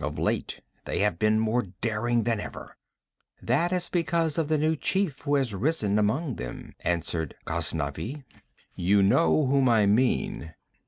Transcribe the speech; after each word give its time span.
Of 0.00 0.18
late 0.18 0.60
they 0.86 0.98
have 0.98 1.20
been 1.20 1.38
more 1.38 1.62
daring 1.62 2.24
than 2.24 2.40
ever.' 2.40 2.76
'That 3.40 3.70
is 3.70 3.88
because 3.88 4.36
of 4.36 4.48
the 4.48 4.58
new 4.58 4.74
chief 4.74 5.20
who 5.20 5.36
has 5.36 5.54
risen 5.54 6.00
among 6.00 6.34
them,' 6.34 6.74
answered 6.80 7.36
Ghaznavi. 7.46 8.24
'You 8.74 9.04
know 9.04 9.46
whom 9.46 9.68
I 9.68 9.86
mean.' 9.86 10.52